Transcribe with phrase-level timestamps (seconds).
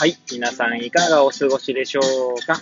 [0.00, 0.16] はい。
[0.32, 2.58] 皆さんいかがお過ごしでしょうか？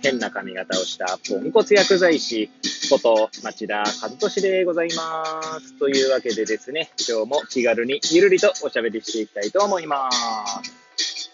[0.00, 2.52] 変な髪型をしたポンコツ薬剤師
[2.88, 5.76] こと町田和俊でございます。
[5.80, 11.32] というわけでですね、今日も気軽にゆるりとおしゃべりしていきたいと思います。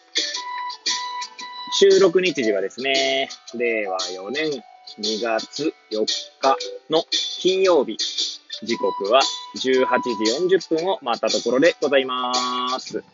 [1.78, 4.50] 収録日時はですね、令和4年
[4.98, 6.06] 2月4
[6.40, 6.56] 日
[6.88, 7.98] の金曜日、
[8.62, 9.20] 時刻は
[9.58, 9.84] 18
[10.48, 13.04] 時40分を回ったところでございます。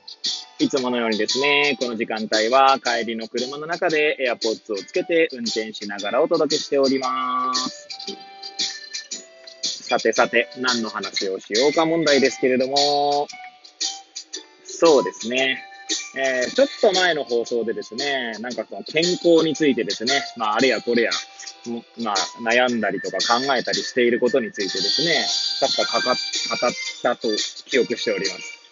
[0.61, 7.89] いつものようにですね、この時間帯は帰りの車の中で AirPods をつけて運転しながらお届けしております。
[9.89, 13.27] さてさて、何の話をしようか問題ですけれども、
[14.65, 15.63] そうですね。
[16.17, 21.11] えーちょっと前の放送でですね、なんかその健康についてですね、まああれやこれや、
[22.01, 25.27] まあ悩んだりとか考えたりしていることについてですね、
[25.61, 27.29] 確かかか語ったと
[27.67, 28.64] 記憶しております。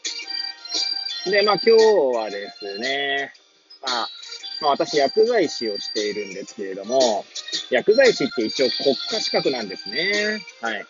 [1.26, 3.32] で、まあ今日はですね、
[3.82, 4.08] まあ、
[4.60, 7.24] まあ私薬剤師をしているんですけれども、
[7.70, 10.42] 薬剤師って一応国家資格なんですね。
[10.60, 10.84] はい。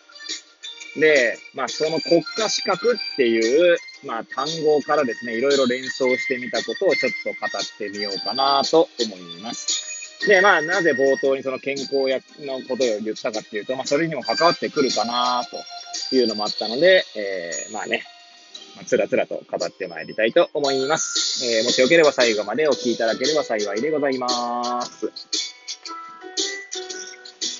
[0.99, 10.27] で、まあその国家資格っていう、まあ単語からですね、いろいろ連想してみたことをちょっと語ってみようかなと思います。
[10.27, 15.43] で、まあなぜ冒頭にその健康薬のことを言ったかっていうと、まあそれにも関わってくるかな
[16.09, 18.03] というのもあったので、えー、まあね、
[18.75, 21.45] まあ、つらつらと語ってまいりたいと思います。
[21.45, 25.11] えーもしよければ最後までお聞きいただければ幸いでございます。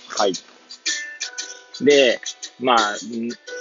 [0.09, 0.33] はい。
[1.83, 2.19] で、
[2.59, 2.95] まあ、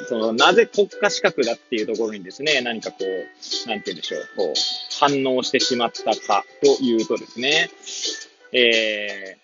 [0.09, 4.55] その、なぜ国家資格だっていうところにですね、何かこう、なんて言うんでしょう、こう、
[5.00, 7.70] 反応してしまったかというとですね、
[8.53, 9.42] えー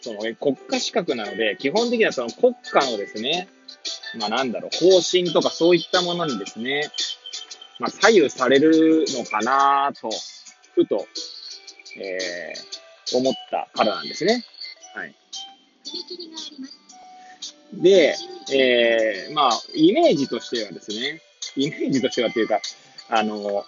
[0.00, 3.48] その国家資格なので、基本的にはその国家のですね、
[4.14, 6.90] まあなんだろう、方針とかそういったものにですね、
[7.78, 10.10] まあ左右されるのかなと、
[10.74, 11.06] ふと、
[11.96, 12.78] えー
[13.16, 14.44] 思ったからなんですね。
[14.94, 15.14] はい。
[17.72, 18.16] で、
[18.52, 21.20] えーまあ、イメージとしてはですね、
[21.56, 22.60] イメージとしてはっていうか、
[23.10, 23.64] あの、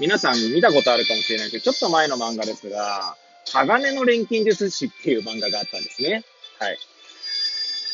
[0.00, 3.16] 皆さん見たことあるかもしれないけど、ちょっと前の漫画ですが、
[3.52, 6.24] 鋼の錬金術師っていう漫画があったんですね。
[6.58, 6.78] はい。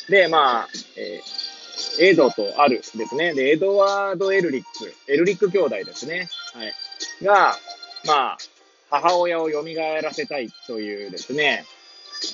[0.08, 1.50] で、まあ、えー
[1.98, 3.32] エドとアルですね。
[3.32, 6.28] で、エドワード・エルリック、エルリック兄弟ですね。
[6.52, 7.24] はい。
[7.24, 7.56] が、
[8.06, 8.38] まあ、
[8.90, 9.62] 母親を蘇
[10.02, 11.64] らせたいというですね、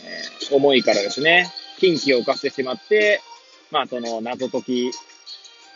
[0.05, 3.21] えー思いからですね、禁忌を犯してしまって、
[3.71, 4.91] まあ、その謎解き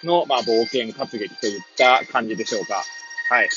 [0.05, 2.83] の、まあ、冒険活劇といった感じでしょうか。
[3.28, 3.49] はい。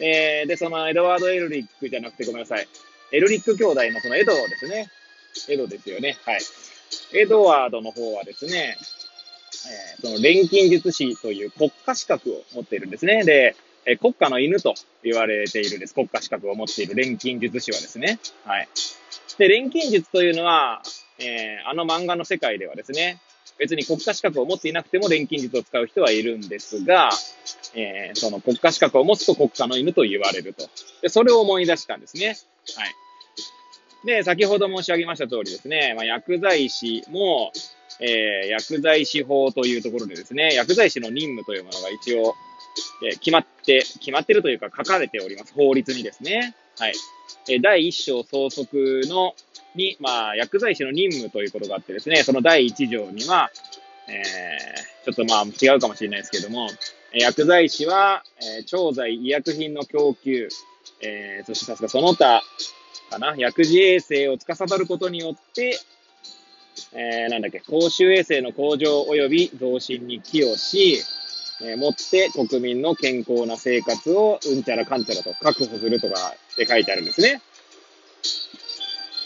[0.00, 2.68] えー、で、そのエドワード・エルリックじゃなくてごめんなさい。
[3.12, 4.88] エルリック兄弟のそのエドですね。
[5.48, 6.16] エドですよね。
[6.24, 6.40] はい。
[7.14, 13.24] エドワードの方はですね、えーその錬金術師という国家資格を持っているんですね。
[13.24, 13.56] で、
[13.86, 15.94] えー国家の犬と言われているです。
[15.94, 18.20] 国家資格を持っている錬金術師はですね。
[18.44, 18.68] はい。
[19.38, 20.82] で、錬金術というのは、
[21.18, 23.20] えーあの漫画の世界ではですね、
[23.58, 27.10] 別に国家資格を持っていなくても錬金術を使う人はいるんですが、
[27.74, 30.68] えーその国家資格を持つと国家の犬と言われると。
[31.02, 32.36] で、それを思い出したんですね。
[32.76, 32.94] はい。
[34.04, 37.52] で、先ほど申し上げました通りですね、まあ、薬剤師も、
[38.00, 42.34] えー薬剤師法というところでですね、薬剤師の任務というものが一応、
[43.04, 45.52] えー決まって、決まってるというか書かれております。
[45.54, 46.54] 法律にですね。
[46.78, 46.92] はい。
[47.48, 49.34] えー第一章総則の、
[49.74, 53.50] に、まあ、薬剤師の任務ということがあってですね、その第一条には、
[54.08, 56.68] えーちょっとまあ違うかもしれないですけども、
[57.14, 58.22] え薬剤師は、
[58.58, 60.48] えー調剤、医薬品の供給、
[61.00, 62.42] えーそして確かその他
[63.08, 65.78] かな、薬事衛生を司ることによって、
[66.92, 71.02] えーなんだっけ、公衆衛生の向上及び増進に寄与し、
[71.62, 76.14] えーもって国民の健康な生活をうんちゃらかんちゃらと確保するとか
[76.52, 77.42] って書いてあるんですね。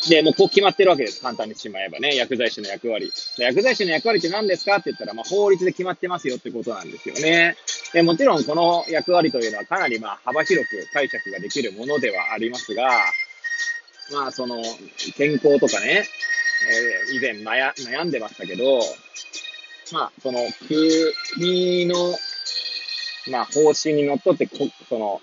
[0.09, 1.21] で、もうこう決まってるわけです。
[1.23, 2.17] 簡単にしまえばね。
[2.17, 3.13] 薬剤師の役割。
[3.39, 7.57] 薬剤師の役割って何ですかって言ったら、まあ、法律で決まってますよってことなんですよね。
[7.93, 12.91] でもちろんこの役割というのはかなりまあ幅広く解釈ができるものではありますが、
[14.13, 14.63] まあその
[15.17, 16.05] 健康とかね、
[16.69, 18.81] えー以前悩悩んでましたけど、
[19.93, 21.95] まあその国の、
[23.31, 25.21] まあ方針にのっとってこ、その、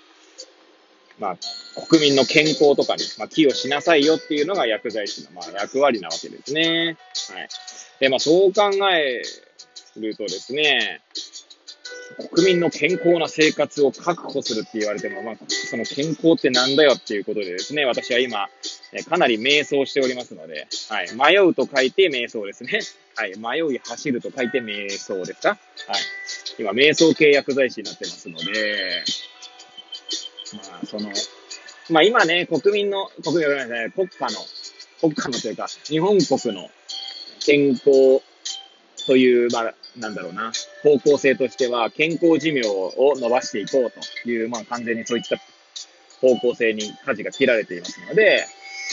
[1.18, 1.36] まあ
[1.88, 6.96] 国民の健康とかに、まあ、寄与しなさいよっていうのが薬剤師の、まあ、役割なわけですね。
[7.32, 7.48] はい。
[8.00, 9.22] で、まあ、そう考え
[9.96, 11.00] るとですね、
[12.32, 18.48] 国民の健康な生活を確保するって言われても、まあ、その健康ってなんだよっていうことでですね、私は今、
[19.08, 21.08] かなり迷走しておりますので、はい。
[21.14, 22.80] 迷うと書いて迷走ですね。
[23.14, 23.38] はい。
[23.38, 25.50] 迷い走ると書いて迷走ですか？
[25.50, 25.58] はい。
[26.58, 29.04] 今、瞑想系薬剤師になってますので、
[30.54, 31.10] まあ、その、
[31.90, 34.46] まあ今ね、国民の、国民の、ね、国家の、
[35.00, 36.68] 国家のというか、日本国の
[37.46, 38.20] 健康
[39.06, 40.52] という、まあ、なんだろうな、
[40.82, 43.92] 方向性としては、健康寿命を伸ばしていこう
[44.24, 45.36] という、まあ完全にそういった
[46.20, 48.46] 方向性に舵が切られていますので、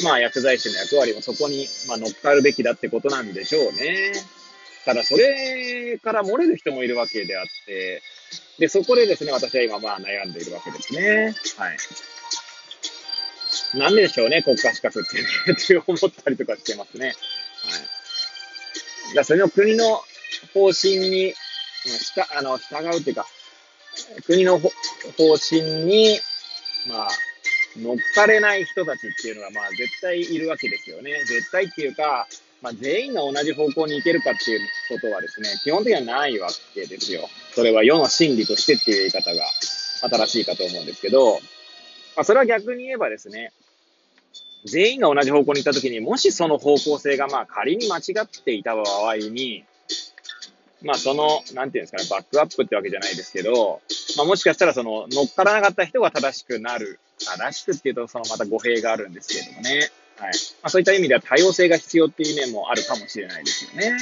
[0.03, 4.13] まあ薬剤師の役割もそこに、まあ、乗っかるべきだってことなんでしょうね。
[4.85, 8.01] ただそれから漏れる人もいるわけであって、
[8.59, 11.35] で、そこでですね、私は今まあ悩んでいるわけですね。
[11.57, 11.77] はい。
[13.77, 17.07] なんででしょうね、国家資格ってね、って思ったりとかしてますね。
[17.07, 17.11] は
[19.11, 19.15] い。
[19.15, 20.01] だそれの国の
[20.53, 21.33] 方針に、
[21.85, 23.25] した、あの、従うっていうか、
[24.25, 24.69] 国の方
[25.37, 26.19] 針に、
[26.87, 27.09] まあ、
[27.77, 31.23] 乗っかれない人たちっていうのが、まあ、絶対いるわけですよね。
[31.25, 32.27] 絶対っていうか、
[32.61, 34.59] まあ、全員が同じ方向に行けるかっていう
[34.89, 37.29] ことはですね、基本的にはないわけですよ。
[37.53, 39.43] それは世の真理としてっていう言い方が
[40.01, 41.33] 新しいかと思うんですけど、
[42.15, 43.51] まあ、それは逆に言えばですね、
[44.65, 49.63] 全員が同じ方向に行ったときに、もしその方向性がまあ仮に間違っていた場合に、
[50.81, 53.81] まあその、なんていうんですかね、バックアップってわけじゃないですけど、
[54.17, 56.99] まあもしかしたらその乗っからなかった人が正しくなる。
[57.19, 59.89] 正しくっていうとそのまた語弊があるんですけれどもね。
[60.17, 60.33] はい。
[60.61, 63.91] まあそういった意味では多様性が必要っていう面もあるかもしれないですよね。
[63.91, 63.99] はい。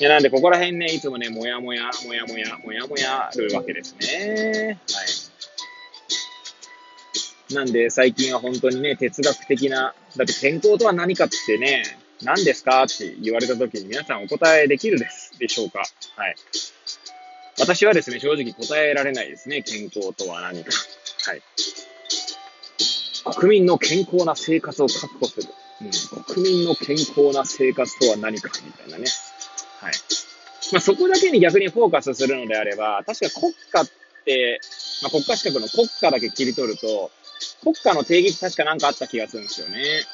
[0.00, 4.80] いや、なんでここら辺ね、いつもね、もやもや、もやもや、もやもやるわけですね。
[4.92, 5.06] はい。
[7.54, 11.84] なんで最近は本当にね、哲学的な、だって健康とは何かってね、
[12.22, 15.84] 何ですかって言われた時に皆さんお答えできるですでしょうか
[16.16, 16.34] はい。
[17.58, 19.62] 私はですね、正直答えられないですね。
[19.62, 20.70] 健康とは何か。
[21.26, 21.42] はい。
[23.34, 25.48] 国民の健康な生活を確保する。
[25.82, 29.04] うん、国民の健康な生活とは何かみたいなね。
[29.80, 29.92] はい。
[30.72, 33.88] まあ、そこだけに逆にフォーカスするのであれば、確か国家っ
[34.24, 34.60] て、
[35.02, 37.10] まあ、国家資格の国家だけ切り取ると、
[37.62, 40.04] 国家の定義って確かなんかあった気がするんですよね。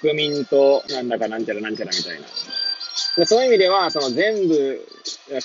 [0.00, 2.26] 国民となんだかなんちゃらなんちゃらみたいな。
[3.16, 4.86] でそういう意味では、その全部、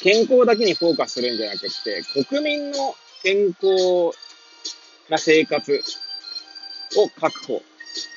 [0.01, 4.11] 健康だけにフォーカスするんじゃなくて、国民の健康
[5.09, 5.81] な生活
[6.97, 7.61] を確保。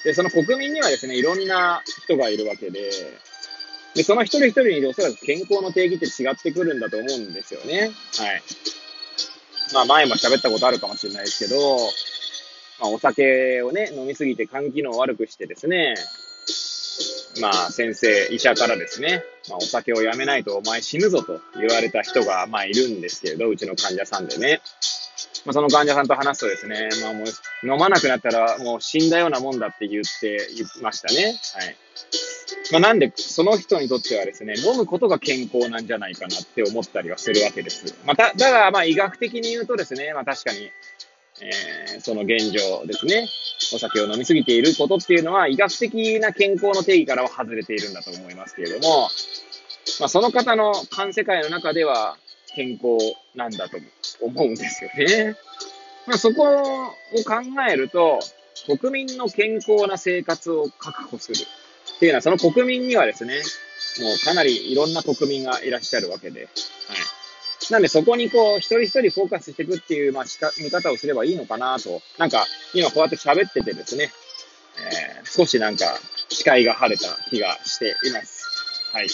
[0.05, 2.91] で、その国民にはですね、いろんな人がいるわけで、
[3.95, 7.91] で、その一人一人におそらく健康の定義って違ってくるんだと思うんですよね。
[8.19, 8.43] はい。
[9.73, 11.79] まあ前も喋ったことあるかもしれないですけど、
[12.81, 15.95] まあ、お酒をね、飲みすぎて肝機能を悪くしてですね、
[17.41, 24.61] まあ、先生、医者からですね、まあ、お酒をやめないとお前死ぬぞと言われた人が、まあ、いるんですけれど、うちの患者さんでね。
[25.45, 27.27] まあ、その患者さんと話すとですね、まあ、もう、
[27.67, 31.35] 飲まなくなったらもう死んだようなもんだって言っていましたね。
[31.55, 31.77] はい。
[32.73, 37.95] まあ、なんで、その人にとってはですね、飲むことが健康なんじゃないかなって思ったりはするわけです。
[38.07, 40.71] また、だが、ま、医学的に言うとですね、まあ、確かに、
[41.41, 43.29] えー、その現状ですね。
[43.75, 49.09] お酒を飲みすぎていることっていうのは、医学的な健康の定義からは外れているんだと思いますけれども、
[50.01, 52.17] まあ、その方の感世界の中では
[52.55, 52.99] 健康
[53.35, 53.79] なんだと
[54.21, 55.37] 思うんですよね。
[56.07, 56.55] まあ、そこを
[57.25, 58.21] 考えると、
[58.79, 61.39] 国民の健康な生活を確保する
[61.97, 63.43] っていうのは、その国民にはですね、
[64.01, 66.51] もうかなりいろんな国民がいらっしゃるわけで、はい。
[67.71, 70.25] なんでそこにこう、一人一人フォーカスしていくっていう、まあ、
[70.59, 72.03] 見方をすればいいのかなと。
[72.19, 74.13] なんか、今こうやって喋っててですね、
[75.19, 78.45] えー、少しなんか、視界が晴れた気がしています。
[78.93, 79.09] はい。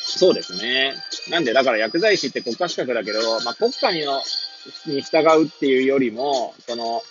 [0.00, 0.94] そうですね。
[1.30, 4.20] なんで、だから薬剤師って国家資格だけど、まあ、国家にの
[4.86, 7.02] に従うっていうよりも、その、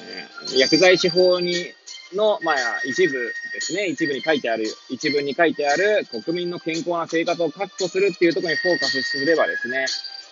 [0.00, 1.54] えー、薬剤師法に
[2.14, 3.12] の、まあ、一部
[3.52, 9.86] ですね、一部に書いてある、一文に書いてある国民の健康な生活を確保するっていうところにフォーカスすればですね、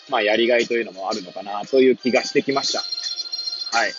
[0.08, 2.80] まあ、やりがいというのもあるのかなという気がしてきました。
[3.78, 3.92] はい。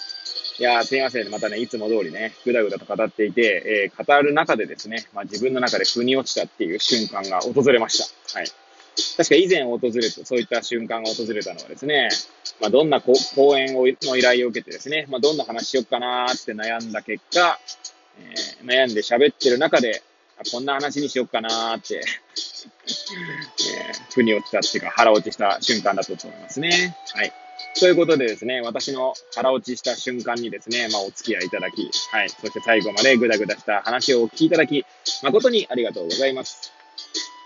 [0.60, 1.30] いやすいません。
[1.30, 7.98] またね、いつも通りね、ぐだぐだと語っていて、えー、語る中でですね、まあ、自分の中で腑に落ちたっていう瞬間が訪れまし
[8.34, 8.40] た。
[8.40, 8.52] はい。
[9.18, 12.10] 確か以前訪れた、そういった瞬間が訪れたのはですね、
[12.62, 13.14] まあ、どんな講
[13.58, 17.60] 演をの依頼を受けてですね、まあ、どんな話しよっかなって悩んだ結果、
[18.20, 20.02] えー、悩んで喋ってる中で、
[20.52, 22.02] こんな話にしよっかなって
[22.66, 26.96] えー、腑に落ちたっていうか腹落ちした瞬間だったと思いますね。
[27.14, 27.34] はい。
[27.80, 32.30] ということでですね、私の腹落ちした瞬間にですね、まあお付き合いいただき、はい。
[32.30, 34.86] そして最後までぐだぐだした話をお聞きいただき、
[35.24, 36.79] 誠にありがとうございます。